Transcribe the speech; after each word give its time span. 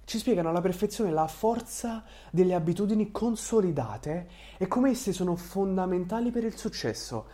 ci 0.05 0.19
spiegano 0.19 0.51
alla 0.51 0.61
perfezione 0.61 1.11
la 1.11 1.27
forza 1.27 2.05
delle 2.31 2.55
abitudini 2.55 3.11
consolidate 3.11 4.29
e 4.57 4.69
come 4.69 4.91
esse 4.91 5.13
sono 5.13 5.35
fondamentali 5.35 6.31
per 6.31 6.45
il 6.45 6.57
successo. 6.57 7.27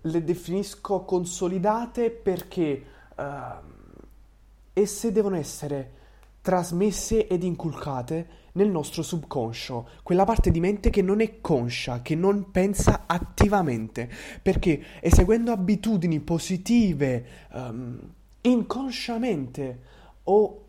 Le 0.00 0.24
definisco 0.24 1.04
consolidate 1.04 2.10
perché 2.10 2.84
uh, 3.16 3.22
esse 4.72 5.12
devono 5.12 5.36
essere 5.36 6.00
trasmesse 6.42 7.28
ed 7.28 7.44
inculcate 7.44 8.40
nel 8.52 8.68
nostro 8.68 9.02
subconscio, 9.02 9.88
quella 10.02 10.24
parte 10.24 10.50
di 10.50 10.60
mente 10.60 10.90
che 10.90 11.00
non 11.00 11.20
è 11.20 11.40
conscia, 11.40 12.02
che 12.02 12.14
non 12.14 12.50
pensa 12.50 13.04
attivamente, 13.06 14.10
perché 14.42 14.84
eseguendo 15.00 15.52
abitudini 15.52 16.20
positive 16.20 17.24
um, 17.52 17.98
inconsciamente 18.42 19.80
o 20.24 20.66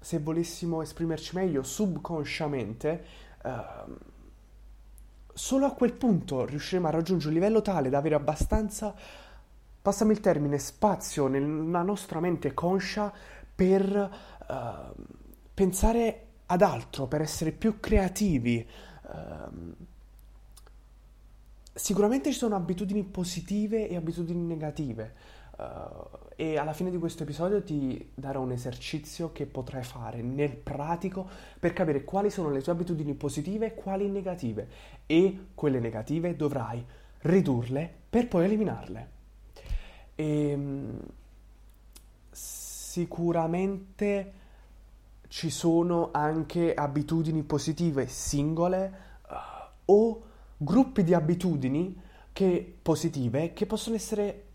se 0.00 0.18
volessimo 0.18 0.82
esprimerci 0.82 1.36
meglio 1.36 1.62
subconsciamente, 1.62 3.04
uh, 3.44 3.94
solo 5.32 5.66
a 5.66 5.72
quel 5.72 5.92
punto 5.92 6.44
riusciremo 6.46 6.88
a 6.88 6.90
raggiungere 6.90 7.28
un 7.28 7.38
livello 7.38 7.62
tale 7.62 7.90
da 7.90 7.98
avere 7.98 8.14
abbastanza, 8.16 8.94
passami 9.80 10.12
il 10.12 10.20
termine, 10.20 10.58
spazio 10.58 11.28
nella 11.28 11.82
nostra 11.82 12.18
mente 12.18 12.52
conscia 12.52 13.12
per 13.54 14.38
uh, 14.50 14.94
pensare 15.54 16.26
ad 16.46 16.62
altro, 16.62 17.06
per 17.06 17.20
essere 17.20 17.52
più 17.52 17.78
creativi. 17.78 18.66
Um, 19.12 19.74
sicuramente 21.72 22.32
ci 22.32 22.38
sono 22.38 22.56
abitudini 22.56 23.04
positive 23.04 23.88
e 23.88 23.96
abitudini 23.96 24.42
negative. 24.42 25.38
Uh, 25.56 26.18
e 26.36 26.56
alla 26.56 26.72
fine 26.72 26.90
di 26.90 26.96
questo 26.96 27.22
episodio 27.22 27.62
ti 27.62 28.12
darò 28.14 28.40
un 28.40 28.52
esercizio 28.52 29.30
che 29.30 29.44
potrai 29.44 29.82
fare 29.82 30.22
nel 30.22 30.56
pratico 30.56 31.28
per 31.58 31.74
capire 31.74 32.02
quali 32.02 32.30
sono 32.30 32.50
le 32.50 32.62
tue 32.62 32.72
abitudini 32.72 33.14
positive 33.14 33.66
e 33.66 33.74
quali 33.74 34.08
negative 34.08 34.68
e 35.04 35.48
quelle 35.54 35.78
negative 35.78 36.34
dovrai 36.34 36.82
ridurle 37.18 37.92
per 38.08 38.26
poi 38.26 38.46
eliminarle. 38.46 39.10
E, 40.14 40.54
um, 40.54 40.98
sicuramente 42.30 44.32
ci 45.30 45.48
sono 45.48 46.08
anche 46.10 46.74
abitudini 46.74 47.44
positive 47.44 48.08
singole 48.08 48.92
uh, 49.28 49.34
o 49.84 50.22
gruppi 50.56 51.04
di 51.04 51.14
abitudini 51.14 52.02
che, 52.32 52.78
positive 52.82 53.52
che 53.52 53.64
possono 53.64 53.94
essere 53.94 54.46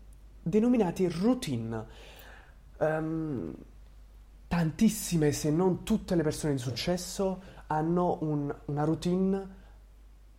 denominati 0.42 1.08
routine. 1.08 1.86
Um, 2.76 3.54
tantissime, 4.46 5.32
se 5.32 5.50
non 5.50 5.82
tutte 5.82 6.14
le 6.14 6.22
persone 6.22 6.52
di 6.52 6.58
successo 6.58 7.42
hanno 7.68 8.18
un, 8.20 8.54
una 8.66 8.84
routine 8.84 9.48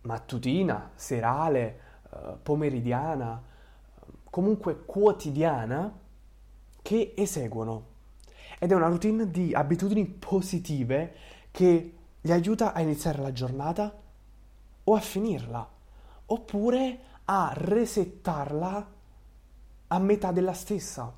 mattutina, 0.02 0.92
serale, 0.94 1.80
uh, 2.10 2.16
pomeridiana, 2.40 3.42
comunque 4.30 4.84
quotidiana 4.84 5.92
che 6.80 7.14
eseguono 7.16 7.96
ed 8.58 8.72
è 8.72 8.74
una 8.74 8.88
routine 8.88 9.30
di 9.30 9.54
abitudini 9.54 10.06
positive 10.06 11.14
che 11.50 11.94
gli 12.20 12.32
aiuta 12.32 12.72
a 12.72 12.80
iniziare 12.80 13.22
la 13.22 13.32
giornata 13.32 13.96
o 14.84 14.94
a 14.94 15.00
finirla, 15.00 15.68
oppure 16.26 16.98
a 17.24 17.52
resettarla 17.54 18.90
a 19.88 19.98
metà 19.98 20.32
della 20.32 20.52
stessa. 20.52 21.14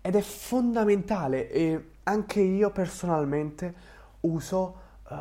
Ed 0.00 0.14
è 0.14 0.20
fondamentale 0.20 1.50
e 1.50 1.90
anche 2.04 2.40
io 2.40 2.70
personalmente 2.70 3.74
uso 4.20 4.76
uh, 5.08 5.16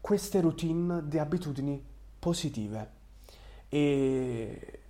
queste 0.00 0.40
routine 0.40 1.08
di 1.08 1.18
abitudini 1.18 1.82
positive 2.18 2.90
e 3.68 4.80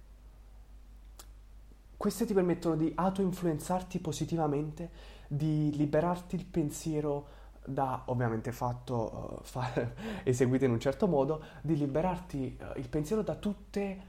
queste 2.07 2.25
ti 2.25 2.35
permettono 2.35 2.77
di 2.77 2.93
auto-influenzarti 2.95 3.99
positivamente, 3.99 4.91
di 5.27 5.73
liberarti 5.75 6.37
il 6.37 6.45
pensiero 6.45 7.27
da, 7.65 8.05
ovviamente 8.07 8.53
fatto, 8.53 9.41
uh, 9.41 9.45
fa, 9.45 9.73
eseguito 10.23 10.65
in 10.65 10.71
un 10.71 10.79
certo 10.79 11.09
modo, 11.09 11.43
di 11.63 11.77
liberarti 11.77 12.59
uh, 12.61 12.79
il 12.79 12.89
pensiero 12.89 13.23
da 13.23 13.35
tutte 13.35 14.01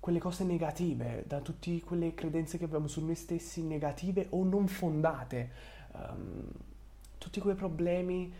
quelle 0.00 0.18
cose 0.18 0.42
negative, 0.42 1.22
da 1.28 1.38
tutte 1.38 1.80
quelle 1.82 2.12
credenze 2.12 2.58
che 2.58 2.64
abbiamo 2.64 2.88
su 2.88 3.04
noi 3.04 3.14
stessi 3.14 3.62
negative 3.62 4.26
o 4.30 4.42
non 4.42 4.66
fondate, 4.66 5.50
um, 5.92 6.50
tutti 7.18 7.38
quei 7.38 7.54
problemi 7.54 8.34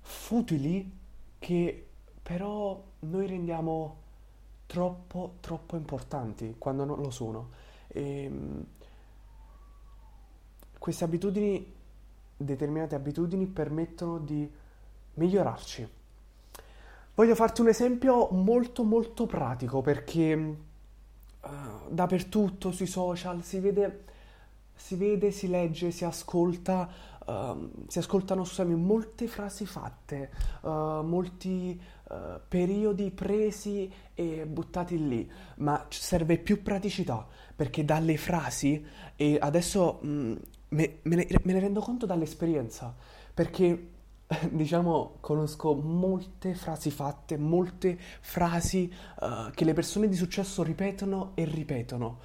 futili 0.00 0.90
che 1.38 1.86
però 2.22 2.82
noi 3.00 3.26
rendiamo 3.26 3.96
troppo, 4.64 5.34
troppo 5.40 5.76
importanti 5.76 6.54
quando 6.56 6.86
non 6.86 6.98
lo 6.98 7.10
sono. 7.10 7.70
E, 7.92 8.24
ehm, 8.24 8.64
queste 10.78 11.04
abitudini, 11.04 11.72
determinate 12.36 12.94
abitudini, 12.94 13.46
permettono 13.46 14.18
di 14.18 14.50
migliorarci. 15.14 15.88
Voglio 17.14 17.34
farti 17.34 17.60
un 17.60 17.68
esempio 17.68 18.28
molto 18.30 18.84
molto 18.84 19.26
pratico 19.26 19.82
perché 19.82 20.32
uh, 20.34 21.48
dappertutto 21.88 22.72
sui 22.72 22.86
social 22.86 23.44
si 23.44 23.60
vede, 23.60 24.04
si 24.74 24.96
vede, 24.96 25.30
si 25.30 25.48
legge, 25.48 25.90
si 25.90 26.04
ascolta, 26.04 26.88
uh, 27.26 27.70
si 27.86 27.98
ascoltano 27.98 28.44
scusami, 28.44 28.74
molte 28.74 29.26
frasi 29.26 29.66
fatte, 29.66 30.30
uh, 30.62 31.02
molti 31.02 31.80
periodi 32.46 33.10
presi 33.10 33.90
e 34.12 34.44
buttati 34.44 35.08
lì, 35.08 35.32
ma 35.56 35.86
serve 35.88 36.36
più 36.36 36.60
praticità 36.60 37.26
perché 37.56 37.86
dalle 37.86 38.18
frasi, 38.18 38.84
e 39.16 39.38
adesso 39.40 40.00
mh, 40.02 40.08
mm, 40.08 40.34
me, 40.70 40.98
me, 41.02 41.16
ne, 41.16 41.26
me 41.42 41.52
ne 41.52 41.60
rendo 41.60 41.80
conto 41.80 42.06
dall'esperienza, 42.06 42.94
perché 43.32 43.90
diciamo, 44.50 45.16
conosco 45.20 45.74
molte 45.74 46.54
frasi 46.54 46.90
fatte, 46.90 47.36
molte 47.36 47.98
frasi 48.20 48.92
uh, 49.20 49.50
che 49.50 49.64
le 49.64 49.74
persone 49.74 50.08
di 50.08 50.16
successo 50.16 50.62
ripetono 50.62 51.32
e 51.34 51.44
ripetono, 51.44 52.18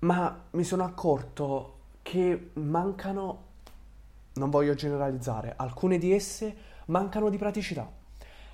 ma 0.00 0.44
mi 0.50 0.64
sono 0.64 0.84
accorto 0.84 1.74
che 2.02 2.50
mancano, 2.54 3.44
non 4.36 4.50
voglio 4.50 4.74
generalizzare, 4.74 5.54
alcune 5.56 5.98
di 5.98 6.12
esse 6.12 6.54
mancano 6.86 7.28
di 7.28 7.36
praticità. 7.36 7.90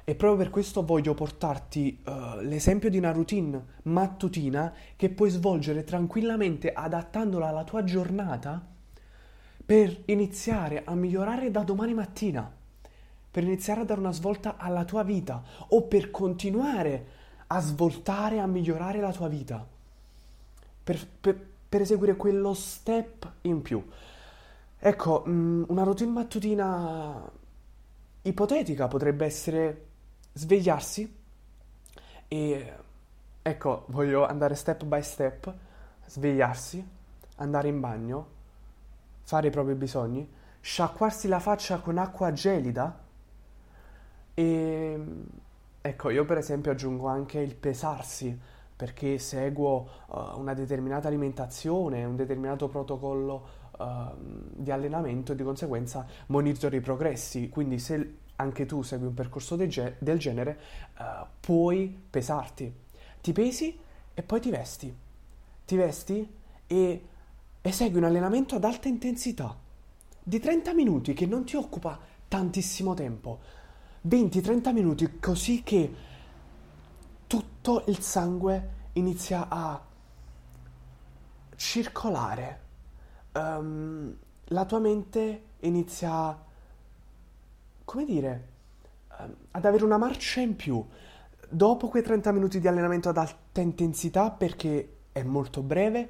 E 0.04 0.14
proprio 0.16 0.38
per 0.38 0.50
questo 0.50 0.84
voglio 0.84 1.14
portarti 1.14 2.02
uh, 2.04 2.40
l'esempio 2.40 2.90
di 2.90 2.98
una 2.98 3.12
routine 3.12 3.64
mattutina 3.84 4.72
che 4.96 5.10
puoi 5.10 5.30
svolgere 5.30 5.84
tranquillamente 5.84 6.72
adattandola 6.72 7.48
alla 7.48 7.62
tua 7.62 7.84
giornata 7.84 8.60
per 9.64 10.02
iniziare 10.06 10.82
a 10.84 10.94
migliorare 10.94 11.52
da 11.52 11.62
domani 11.62 11.94
mattina, 11.94 12.50
per 13.30 13.44
iniziare 13.44 13.82
a 13.82 13.84
dare 13.84 14.00
una 14.00 14.12
svolta 14.12 14.56
alla 14.56 14.84
tua 14.84 15.04
vita 15.04 15.42
o 15.68 15.82
per 15.82 16.10
continuare 16.10 17.06
a 17.46 17.60
svoltare, 17.60 18.40
a 18.40 18.46
migliorare 18.46 19.00
la 19.00 19.12
tua 19.12 19.28
vita. 19.28 19.64
Per, 20.84 21.06
per, 21.20 21.46
per 21.68 21.80
eseguire 21.80 22.16
quello 22.16 22.54
step 22.54 23.30
in 23.42 23.62
più. 23.62 23.82
Ecco, 24.84 25.22
mm, 25.28 25.62
una 25.68 25.84
routine 25.84 26.10
mattutina 26.10 27.30
ipotetica 28.22 28.88
potrebbe 28.88 29.24
essere 29.24 29.86
svegliarsi 30.32 31.18
e 32.26 32.72
ecco, 33.40 33.84
voglio 33.90 34.26
andare 34.26 34.56
step 34.56 34.82
by 34.82 35.00
step, 35.00 35.54
svegliarsi, 36.06 36.84
andare 37.36 37.68
in 37.68 37.78
bagno, 37.78 38.26
fare 39.22 39.46
i 39.46 39.50
propri 39.50 39.74
bisogni, 39.74 40.28
sciacquarsi 40.60 41.28
la 41.28 41.38
faccia 41.38 41.78
con 41.78 41.96
acqua 41.98 42.32
gelida 42.32 43.04
e 44.34 45.04
ecco, 45.80 46.10
io 46.10 46.24
per 46.24 46.38
esempio 46.38 46.72
aggiungo 46.72 47.06
anche 47.06 47.38
il 47.38 47.54
pesarsi 47.54 48.36
perché 48.74 49.18
seguo 49.18 49.88
uh, 50.06 50.40
una 50.40 50.54
determinata 50.54 51.06
alimentazione, 51.06 52.04
un 52.04 52.16
determinato 52.16 52.66
protocollo 52.66 53.60
di 54.16 54.70
allenamento 54.70 55.32
e 55.32 55.34
di 55.34 55.42
conseguenza 55.42 56.06
monitori 56.26 56.76
i 56.76 56.80
progressi. 56.80 57.48
Quindi 57.48 57.78
se 57.78 58.16
anche 58.36 58.66
tu 58.66 58.82
segui 58.82 59.06
un 59.06 59.14
percorso 59.14 59.56
de 59.56 59.96
del 59.98 60.18
genere, 60.18 60.58
uh, 60.98 61.26
puoi 61.40 61.96
pesarti. 62.10 62.72
Ti 63.20 63.32
pesi 63.32 63.78
e 64.14 64.22
poi 64.22 64.40
ti 64.40 64.50
vesti. 64.50 64.94
Ti 65.64 65.76
vesti 65.76 66.34
e 66.66 67.06
esegui 67.60 67.98
un 67.98 68.04
allenamento 68.04 68.56
ad 68.56 68.64
alta 68.64 68.88
intensità 68.88 69.56
di 70.24 70.38
30 70.38 70.72
minuti 70.74 71.12
che 71.14 71.26
non 71.26 71.44
ti 71.44 71.56
occupa 71.56 71.98
tantissimo 72.28 72.94
tempo. 72.94 73.40
20-30 74.08 74.72
minuti 74.72 75.18
così 75.18 75.62
che 75.62 75.94
tutto 77.26 77.84
il 77.86 78.00
sangue 78.00 78.70
inizia 78.94 79.46
a 79.48 79.80
circolare. 81.56 82.60
Um, 83.34 84.16
la 84.46 84.64
tua 84.64 84.78
mente 84.78 85.42
inizia, 85.60 86.38
come 87.84 88.04
dire, 88.04 88.48
um, 89.18 89.34
ad 89.52 89.64
avere 89.64 89.84
una 89.84 89.98
marcia 89.98 90.40
in 90.40 90.56
più. 90.56 90.84
Dopo 91.48 91.88
quei 91.88 92.02
30 92.02 92.32
minuti 92.32 92.60
di 92.60 92.68
allenamento 92.68 93.08
ad 93.08 93.16
alta 93.16 93.60
intensità, 93.60 94.30
perché 94.30 94.96
è 95.12 95.22
molto 95.22 95.62
breve, 95.62 96.08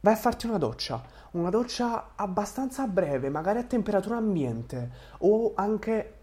vai 0.00 0.12
a 0.12 0.16
farti 0.16 0.46
una 0.46 0.58
doccia. 0.58 1.02
Una 1.32 1.50
doccia 1.50 2.12
abbastanza 2.14 2.86
breve, 2.86 3.28
magari 3.28 3.58
a 3.58 3.64
temperatura 3.64 4.16
ambiente 4.16 4.90
o 5.18 5.52
anche 5.56 6.14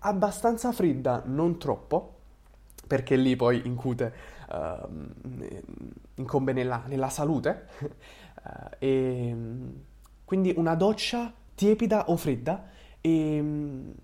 abbastanza 0.00 0.72
fredda, 0.72 1.22
non 1.26 1.58
troppo, 1.58 2.14
perché 2.86 3.16
lì 3.16 3.36
poi 3.36 3.62
incute, 3.64 4.12
uh, 4.50 4.88
incombe 6.14 6.52
nella, 6.52 6.82
nella 6.86 7.08
salute. 7.08 7.66
Uh, 8.42 8.50
e, 8.78 9.36
quindi 10.24 10.52
una 10.56 10.74
doccia 10.74 11.32
tiepida 11.54 12.10
o 12.10 12.16
fredda, 12.16 12.68
e, 13.00 13.44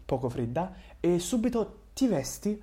poco 0.04 0.28
fredda, 0.28 0.74
e 1.00 1.18
subito 1.18 1.84
ti 1.92 2.06
vesti 2.06 2.60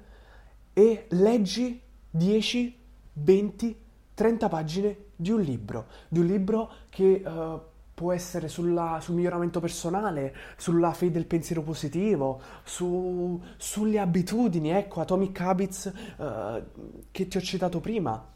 e 0.74 1.06
leggi 1.10 1.81
10, 2.10 2.78
20, 3.14 3.81
30 4.14 4.50
pagine 4.50 4.98
di 5.16 5.31
un 5.31 5.42
libro, 5.42 5.88
di 6.08 6.20
un 6.20 6.25
libro 6.25 6.72
che 6.90 7.24
uh, 7.25 7.62
può 7.94 8.12
essere 8.12 8.48
sulla, 8.48 9.00
sul 9.02 9.16
miglioramento 9.16 9.60
personale, 9.60 10.36
sulla 10.58 10.94
fede 10.94 11.14
del 11.14 11.26
pensiero 11.26 11.62
positivo, 11.62 12.42
su, 12.64 13.42
sulle 13.58 14.00
abitudini, 14.00 14.69
ecco, 14.69 15.02
Atomic 15.02 15.40
Habits 15.40 15.94
uh, 16.18 16.64
che 17.12 17.28
ti 17.28 17.38
ho 17.38 17.42
citato 17.42 17.80
prima. 17.80 18.31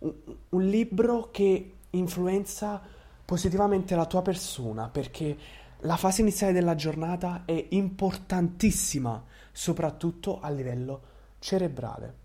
Un, 0.00 0.14
un 0.48 0.62
libro 0.62 1.28
che 1.30 1.76
influenza 1.92 2.80
positivamente 3.24 3.94
la 3.94 4.06
tua 4.06 4.22
persona 4.22 4.88
perché 4.88 5.36
la 5.84 5.96
fase 5.96 6.20
iniziale 6.20 6.52
della 6.52 6.74
giornata 6.74 7.42
è 7.44 7.66
importantissima, 7.70 9.24
soprattutto 9.50 10.40
a 10.40 10.50
livello 10.50 11.00
cerebrale. 11.38 12.20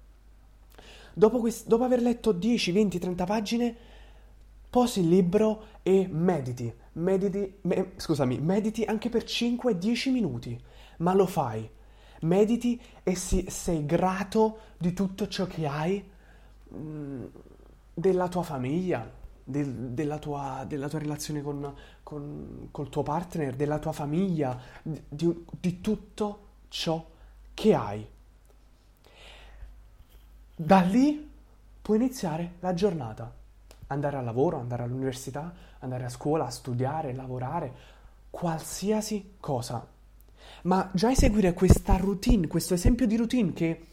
Dopo, 1.14 1.40
quest- 1.40 1.68
dopo 1.68 1.84
aver 1.84 2.02
letto 2.02 2.32
10, 2.32 2.72
20, 2.72 3.00
30 3.00 3.26
pagine, 3.26 3.76
posi 4.70 5.00
il 5.00 5.08
libro 5.08 5.64
e 5.82 6.08
mediti. 6.08 6.72
Mediti, 6.94 7.56
me, 7.62 7.94
scusami, 7.96 8.40
mediti 8.40 8.84
anche 8.84 9.10
per 9.10 9.24
5-10 9.24 10.12
minuti, 10.12 10.60
ma 10.98 11.14
lo 11.14 11.26
fai. 11.26 11.68
Mediti 12.22 12.80
e 13.02 13.16
si, 13.16 13.46
sei 13.50 13.86
grato 13.86 14.60
di 14.78 14.94
tutto 14.94 15.28
ciò 15.28 15.48
che 15.48 15.66
hai, 15.66 16.04
mh, 16.70 16.78
mm, 16.78 17.26
della 17.94 18.28
tua 18.28 18.44
famiglia, 18.44 19.12
del, 19.50 19.74
della, 19.92 20.20
tua, 20.20 20.66
della, 20.68 20.90
tua, 20.90 21.00
relazione 21.00 21.42
con, 21.42 21.74
con, 22.04 22.68
col 22.72 22.90
tuo 22.90 23.04
partner, 23.04 23.56
della 23.56 23.80
tua 23.80 23.94
famiglia, 23.94 24.60
di, 24.82 25.46
di 25.60 25.80
tutto 25.80 26.40
ciò 26.68 27.06
che 27.54 27.74
hai. 27.74 28.06
Da 30.56 30.82
lì 30.82 31.32
puoi 31.82 31.98
iniziare 31.98 32.56
la 32.60 32.74
giornata 32.74 33.32
andare 33.88 34.18
al 34.18 34.26
lavoro, 34.26 34.60
andare 34.60 34.84
all'università, 34.84 35.54
andare 35.80 36.06
a 36.06 36.10
scuola, 36.10 36.50
studiare, 36.50 37.14
lavorare, 37.14 37.74
qualsiasi 38.30 39.36
cosa. 39.40 39.86
Ma 40.64 40.90
già 40.94 41.12
eseguire 41.12 41.54
questa 41.54 41.96
routine, 41.96 42.48
questo 42.48 42.74
esempio 42.74 43.08
di 43.08 43.16
routine 43.16 43.54
che 43.54 43.86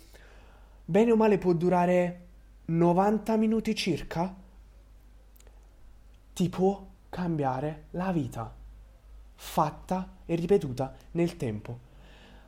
bene 0.85 1.13
o 1.13 1.17
male 1.17 1.39
può 1.39 1.53
durare 1.53 2.21
90 2.67 3.37
minuti 3.37 3.75
circa, 3.75 4.35
ti 6.35 6.49
può 6.49 6.85
cambiare 7.09 7.85
la 7.93 8.13
vita, 8.13 8.53
fatta 9.35 10.17
e 10.27 10.35
ripetuta 10.35 10.93
nel 11.13 11.37
tempo. 11.37 11.79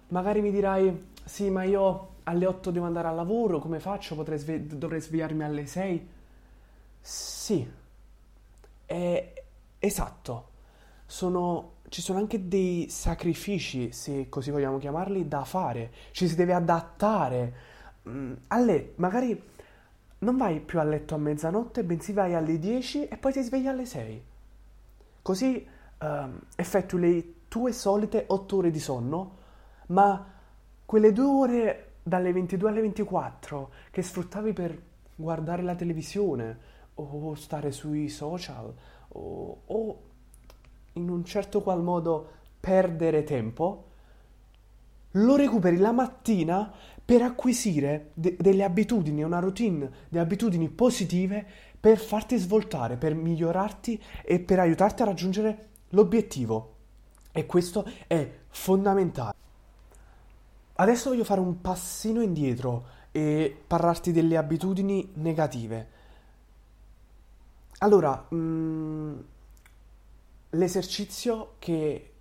Magari 0.08 0.40
mi 0.42 0.50
dirai, 0.50 1.12
sì, 1.24 1.48
ma 1.50 1.62
io 1.62 2.14
alle 2.24 2.46
8 2.46 2.70
devo 2.72 2.86
andare 2.86 3.08
al 3.08 3.14
lavoro, 3.14 3.60
come 3.60 3.78
faccio? 3.78 4.22
Sve- 4.36 4.66
dovrei 4.66 5.00
svegliarmi 5.00 5.44
alle 5.44 5.66
6? 5.66 6.08
Sì, 7.00 7.70
è 8.84 9.32
esatto. 9.78 10.48
Sono, 11.06 11.74
ci 11.88 12.02
sono 12.02 12.18
anche 12.18 12.48
dei 12.48 12.88
sacrifici, 12.90 13.92
se 13.92 14.28
così 14.28 14.50
vogliamo 14.50 14.78
chiamarli, 14.78 15.28
da 15.28 15.44
fare. 15.44 15.92
Ci 16.10 16.26
si 16.28 16.34
deve 16.34 16.52
adattare. 16.54 17.54
Mm, 18.08 18.32
alle, 18.48 18.94
magari 18.96 19.40
non 20.18 20.36
vai 20.36 20.60
più 20.60 20.78
a 20.80 20.84
letto 20.84 21.14
a 21.14 21.18
mezzanotte, 21.18 21.84
bensì 21.84 22.12
vai 22.12 22.34
alle 22.34 22.58
10 22.58 23.08
e 23.08 23.16
poi 23.16 23.32
ti 23.32 23.42
svegli 23.42 23.66
alle 23.66 23.84
6. 23.84 24.24
Così 25.22 25.66
um, 26.00 26.38
effettui 26.56 27.00
le 27.00 27.34
tue 27.48 27.72
solite 27.72 28.24
8 28.26 28.56
ore 28.56 28.70
di 28.70 28.80
sonno, 28.80 29.36
ma 29.88 30.32
quelle 30.84 31.12
due 31.12 31.24
ore 31.24 31.92
dalle 32.02 32.32
22 32.32 32.70
alle 32.70 32.80
24 32.80 33.70
che 33.90 34.02
sfruttavi 34.02 34.52
per 34.52 34.80
guardare 35.14 35.62
la 35.62 35.74
televisione, 35.74 36.74
o 36.96 37.34
stare 37.34 37.72
sui 37.72 38.08
social 38.08 38.72
o, 39.08 39.62
o 39.66 40.02
in 40.94 41.10
un 41.10 41.24
certo 41.24 41.62
qual 41.62 41.82
modo 41.82 42.30
perdere 42.58 43.22
tempo, 43.22 43.85
lo 45.16 45.36
recuperi 45.36 45.76
la 45.76 45.92
mattina 45.92 46.72
per 47.04 47.22
acquisire 47.22 48.10
de- 48.14 48.36
delle 48.38 48.64
abitudini, 48.64 49.22
una 49.22 49.38
routine 49.38 49.90
di 50.08 50.18
abitudini 50.18 50.68
positive 50.68 51.46
per 51.78 51.98
farti 51.98 52.36
svoltare, 52.36 52.96
per 52.96 53.14
migliorarti 53.14 54.02
e 54.24 54.40
per 54.40 54.58
aiutarti 54.58 55.02
a 55.02 55.04
raggiungere 55.04 55.68
l'obiettivo. 55.90 56.74
E 57.30 57.46
questo 57.46 57.88
è 58.06 58.28
fondamentale. 58.48 59.34
Adesso 60.78 61.10
voglio 61.10 61.24
fare 61.24 61.40
un 61.40 61.60
passino 61.60 62.20
indietro 62.20 62.86
e 63.12 63.56
parlarti 63.66 64.12
delle 64.12 64.36
abitudini 64.36 65.10
negative. 65.14 65.88
Allora, 67.78 68.26
mh, 68.28 68.36
mm, 68.36 69.18
l'esercizio 70.50 71.54
che 71.58 72.15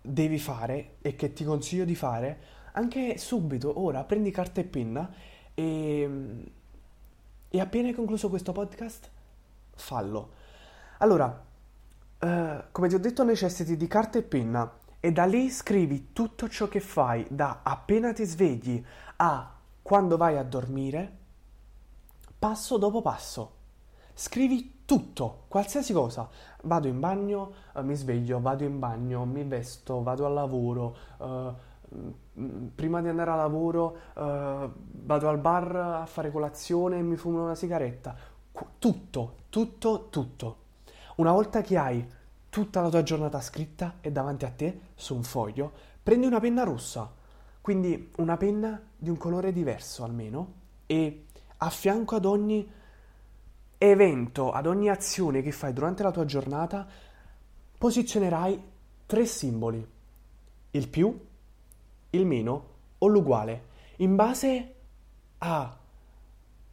devi 0.00 0.38
fare 0.38 0.96
e 1.00 1.14
che 1.16 1.32
ti 1.32 1.44
consiglio 1.44 1.84
di 1.84 1.94
fare 1.94 2.58
anche 2.72 3.18
subito, 3.18 3.80
ora, 3.80 4.04
prendi 4.04 4.30
carta 4.30 4.60
e 4.60 4.64
penna 4.64 5.12
e, 5.54 6.52
e 7.48 7.60
appena 7.60 7.88
hai 7.88 7.94
concluso 7.94 8.28
questo 8.28 8.52
podcast, 8.52 9.10
fallo. 9.74 10.32
Allora, 10.98 11.44
eh, 12.18 12.64
come 12.70 12.88
ti 12.88 12.94
ho 12.94 13.00
detto, 13.00 13.24
necessiti 13.24 13.76
di 13.76 13.86
carta 13.86 14.18
e 14.18 14.22
penna 14.22 14.78
e 15.00 15.12
da 15.12 15.24
lì 15.24 15.50
scrivi 15.50 16.12
tutto 16.12 16.48
ciò 16.48 16.68
che 16.68 16.80
fai 16.80 17.26
da 17.30 17.60
appena 17.62 18.12
ti 18.12 18.24
svegli 18.24 18.84
a 19.16 19.56
quando 19.82 20.16
vai 20.16 20.36
a 20.36 20.44
dormire, 20.44 21.18
passo 22.38 22.76
dopo 22.78 23.02
passo. 23.02 23.56
Scrivi 24.14 24.79
tutto, 24.90 25.44
qualsiasi 25.46 25.92
cosa. 25.92 26.28
Vado 26.64 26.88
in 26.88 26.98
bagno, 26.98 27.52
uh, 27.74 27.82
mi 27.82 27.94
sveglio, 27.94 28.40
vado 28.40 28.64
in 28.64 28.80
bagno, 28.80 29.24
mi 29.24 29.44
vesto, 29.44 30.02
vado 30.02 30.26
al 30.26 30.32
lavoro. 30.32 30.96
Uh, 31.18 31.54
prima 32.74 33.00
di 33.00 33.06
andare 33.06 33.30
al 33.30 33.36
lavoro 33.36 33.96
uh, 34.14 34.68
vado 34.74 35.28
al 35.28 35.38
bar 35.38 35.76
a 35.76 36.06
fare 36.06 36.32
colazione 36.32 36.98
e 36.98 37.02
mi 37.02 37.14
fumo 37.14 37.44
una 37.44 37.54
sigaretta. 37.54 38.16
Tutto, 38.80 39.34
tutto, 39.48 40.08
tutto. 40.10 40.56
Una 41.16 41.30
volta 41.30 41.60
che 41.60 41.78
hai 41.78 42.04
tutta 42.48 42.80
la 42.80 42.88
tua 42.88 43.04
giornata 43.04 43.40
scritta 43.40 43.98
e 44.00 44.10
davanti 44.10 44.44
a 44.44 44.50
te 44.50 44.80
su 44.96 45.14
un 45.14 45.22
foglio, 45.22 45.70
prendi 46.02 46.26
una 46.26 46.40
penna 46.40 46.64
rossa, 46.64 47.08
quindi 47.60 48.10
una 48.16 48.36
penna 48.36 48.82
di 48.96 49.08
un 49.08 49.16
colore 49.16 49.52
diverso 49.52 50.02
almeno, 50.02 50.54
e 50.86 51.26
a 51.58 51.70
fianco 51.70 52.16
ad 52.16 52.24
ogni 52.24 52.78
evento, 53.82 54.50
ad 54.50 54.66
ogni 54.66 54.90
azione 54.90 55.40
che 55.40 55.52
fai 55.52 55.72
durante 55.72 56.02
la 56.02 56.10
tua 56.10 56.26
giornata, 56.26 56.86
posizionerai 57.78 58.62
tre 59.06 59.24
simboli, 59.24 59.86
il 60.72 60.88
più, 60.88 61.18
il 62.10 62.26
meno 62.26 62.66
o 62.98 63.06
l'uguale, 63.06 63.68
in 63.96 64.16
base 64.16 64.74
a, 65.38 65.78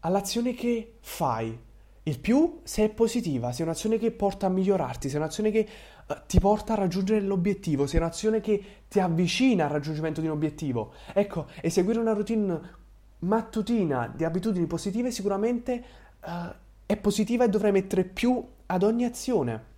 all'azione 0.02 0.54
che 0.54 0.96
fai 1.00 1.58
il 2.04 2.20
più 2.20 2.60
se 2.64 2.84
è 2.84 2.90
positiva, 2.90 3.54
se 3.54 3.62
è 3.62 3.66
un'azione 3.66 3.98
che 3.98 4.12
porta 4.12 4.48
a 4.48 4.50
migliorarti, 4.50 5.08
se 5.08 5.16
è 5.16 5.20
un'azione 5.20 5.50
che 5.50 5.68
uh, 6.08 6.14
ti 6.28 6.42
porta 6.42 6.74
a 6.74 6.76
raggiungere 6.76 7.22
l'obiettivo, 7.22 7.88
se 7.88 7.96
è 7.96 8.00
un'azione 8.02 8.42
che 8.42 8.64
ti 8.90 9.00
avvicina 9.00 9.64
al 9.64 9.72
raggiungimento 9.72 10.20
di 10.20 10.28
un 10.28 10.34
obiettivo. 10.34 10.92
Ecco, 11.14 11.48
eseguire 11.62 12.00
una 12.00 12.12
routine 12.12 12.60
mattutina 13.20 14.12
di 14.14 14.26
abitudini 14.26 14.68
positive 14.68 15.10
sicuramente 15.10 15.84
uh, 16.22 16.66
è 16.88 16.98
positiva 16.98 17.44
e 17.44 17.50
dovrai 17.50 17.72
mettere 17.72 18.04
più 18.04 18.44
ad 18.66 18.82
ogni 18.82 19.06
azione. 19.06 19.76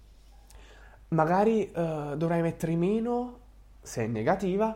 Magari 1.10 1.70
uh, 1.76 2.16
dovrai 2.16 2.42
mettere 2.42 2.76
meno 2.78 3.40
se 3.82 4.06
è 4.06 4.08
negativa 4.08 4.76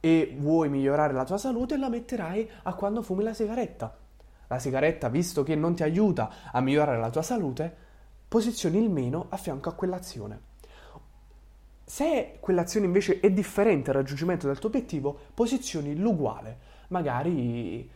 e 0.00 0.34
vuoi 0.36 0.68
migliorare 0.68 1.12
la 1.12 1.24
tua 1.24 1.38
salute 1.38 1.78
la 1.78 1.88
metterai 1.88 2.50
a 2.64 2.74
quando 2.74 3.00
fumi 3.00 3.22
la 3.22 3.32
sigaretta 3.32 3.96
la 4.48 4.58
sigaretta, 4.58 5.08
visto 5.08 5.42
che 5.42 5.54
non 5.54 5.74
ti 5.74 5.82
aiuta 5.82 6.30
a 6.52 6.60
migliorare 6.60 6.98
la 6.98 7.10
tua 7.10 7.22
salute, 7.22 7.74
posizioni 8.28 8.82
il 8.82 8.90
meno 8.90 9.26
a 9.30 9.36
fianco 9.36 9.68
a 9.68 9.72
quell'azione. 9.72 10.52
Se 11.84 12.38
quell'azione 12.40 12.86
invece 12.86 13.20
è 13.20 13.30
differente 13.30 13.90
al 13.90 13.96
raggiungimento 13.96 14.46
del 14.46 14.58
tuo 14.58 14.68
obiettivo, 14.68 15.18
posizioni 15.34 15.96
l'uguale. 15.96 16.72
Magari, 16.88 17.88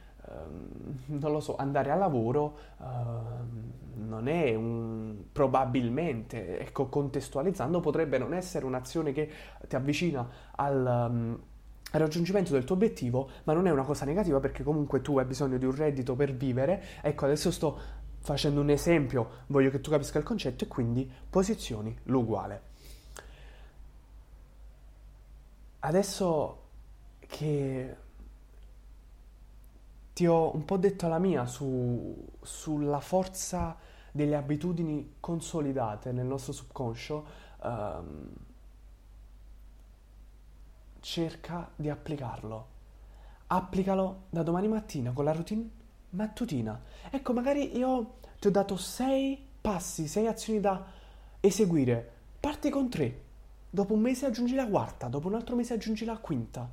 non 1.07 1.33
lo 1.33 1.41
so, 1.41 1.57
andare 1.57 1.91
a 1.91 1.95
lavoro 1.95 2.59
ehm, 2.81 3.73
non 4.07 4.29
è 4.29 4.55
un... 4.55 5.25
probabilmente, 5.33 6.59
ecco, 6.59 6.89
contestualizzando, 6.89 7.81
potrebbe 7.81 8.19
non 8.19 8.35
essere 8.35 8.65
un'azione 8.65 9.13
che 9.13 9.31
ti 9.67 9.77
avvicina 9.77 10.29
al... 10.57 11.09
Um, 11.11 11.41
al 11.91 12.01
raggiungimento 12.01 12.53
del 12.53 12.65
tuo 12.65 12.75
obiettivo, 12.75 13.31
ma 13.45 13.55
non 13.55 13.67
è 13.67 13.71
una 13.71 13.83
cosa 13.83 14.05
negativa 14.05 14.41
perché 14.41 14.63
comunque 14.63 15.01
tu 15.01 15.17
hai 15.19 15.25
bisogno 15.25 15.57
di 15.57 15.65
un 15.65 15.75
reddito 15.75 16.15
per 16.15 16.35
vivere. 16.35 16.83
Ecco, 17.01 17.25
adesso 17.25 17.51
sto 17.51 17.79
facendo 18.21 18.61
un 18.61 18.69
esempio, 18.69 19.45
voglio 19.47 19.71
che 19.71 19.81
tu 19.81 19.91
capisca 19.91 20.19
il 20.19 20.25
concetto 20.25 20.65
e 20.65 20.67
quindi 20.67 21.11
posizioni 21.31 21.97
l'uguale. 22.05 22.63
Adesso 25.79 26.59
che 27.21 27.97
ti 30.19 30.27
ho 30.27 30.53
un 30.53 30.65
po' 30.65 30.79
detto 30.79 31.07
la 31.07 31.21
mia 31.21 31.47
su, 31.47 32.13
sulla 32.43 32.99
forza 32.99 33.77
delle 34.11 34.35
abitudini 34.35 35.15
consolidate 35.21 36.11
nel 36.11 36.27
nostro 36.27 36.53
subconscio, 36.53 37.27
um, 37.63 38.29
cerca 40.99 41.71
di 41.77 41.89
applicarlo. 41.89 42.67
Applicalo 43.47 44.23
da 44.31 44.43
domani 44.43 44.67
mattina 44.67 45.13
con 45.13 45.25
la 45.25 45.31
routine 45.31 45.71
mattutina. 46.11 46.83
Ecco, 47.11 47.33
magari 47.33 47.77
io 47.77 48.15
ti 48.41 48.49
ho 48.49 48.51
dato 48.51 48.77
sei 48.77 49.41
passi, 49.61 50.09
sei 50.09 50.27
azioni 50.27 50.59
da 50.59 50.85
eseguire. 51.39 52.13
Parti 52.41 52.71
con 52.71 52.89
tre. 52.89 53.23
Dopo 53.71 53.95
un 53.95 54.01
mese 54.01 54.27
aggiungi 54.27 54.57
la 54.57 54.67
quarta, 54.67 55.07
dopo 55.07 55.29
un 55.29 55.35
altro 55.35 55.55
mese 55.55 55.75
aggiungi 55.75 56.05
la 56.05 56.17
quinta. 56.17 56.69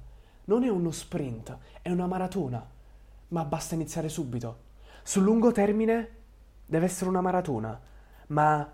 Non 0.45 0.63
è 0.63 0.67
uno 0.67 0.89
sprint, 0.89 1.55
è 1.83 1.91
una 1.91 2.07
maratona, 2.07 2.73
ma 3.29 3.43
basta 3.45 3.75
iniziare 3.75 4.09
subito. 4.09 4.63
Sul 5.03 5.23
lungo 5.23 5.51
termine 5.51 6.09
deve 6.65 6.85
essere 6.85 7.09
una 7.09 7.21
maratona, 7.21 7.79
ma 8.27 8.71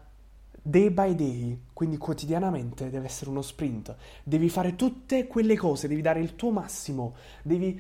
day 0.62 0.90
by 0.90 1.16
day, 1.16 1.62
quindi 1.74 1.98
quotidianamente 1.98 2.90
deve 2.90 3.06
essere 3.06 3.30
uno 3.30 3.42
sprint. 3.42 3.96
Devi 4.24 4.50
fare 4.50 4.76
tutte 4.76 5.28
quelle 5.28 5.58
cose, 5.58 5.88
devi 5.88 6.02
dare 6.02 6.22
il 6.22 6.36
tuo 6.36 6.52
massimo, 6.52 7.16
devi 7.42 7.80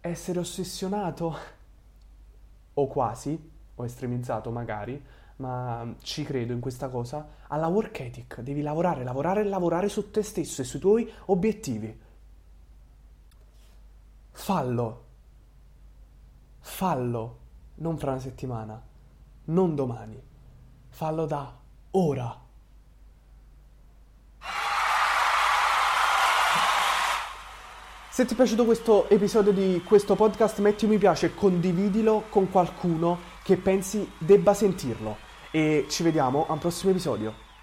essere 0.00 0.38
ossessionato 0.38 1.36
o 2.74 2.86
quasi, 2.86 3.50
o 3.76 3.84
estremizzato 3.84 4.50
magari, 4.50 5.02
ma 5.36 5.94
ci 6.02 6.24
credo 6.24 6.52
in 6.52 6.60
questa 6.60 6.88
cosa, 6.88 7.26
alla 7.48 7.68
work 7.68 8.00
ethic. 8.00 8.40
Devi 8.40 8.62
lavorare, 8.62 9.04
lavorare 9.04 9.40
e 9.40 9.44
lavorare 9.44 9.88
su 9.88 10.10
te 10.10 10.22
stesso 10.22 10.62
e 10.62 10.64
sui 10.64 10.78
tuoi 10.80 11.10
obiettivi. 11.26 12.00
Fallo. 14.32 15.03
Fallo, 16.74 17.36
non 17.76 17.96
fra 17.98 18.10
una 18.10 18.20
settimana, 18.20 18.82
non 19.44 19.76
domani. 19.76 20.20
Fallo 20.88 21.24
da 21.24 21.56
ora. 21.92 22.36
Se 28.10 28.24
ti 28.24 28.32
è 28.32 28.36
piaciuto 28.36 28.64
questo 28.64 29.08
episodio 29.08 29.52
di 29.52 29.84
questo 29.84 30.16
podcast, 30.16 30.58
metti 30.58 30.86
un 30.86 30.90
mi 30.90 30.98
piace 30.98 31.26
e 31.26 31.34
condividilo 31.36 32.24
con 32.28 32.50
qualcuno 32.50 33.20
che 33.44 33.56
pensi 33.56 34.10
debba 34.18 34.52
sentirlo. 34.52 35.18
E 35.52 35.86
ci 35.88 36.02
vediamo 36.02 36.48
al 36.48 36.58
prossimo 36.58 36.90
episodio. 36.90 37.43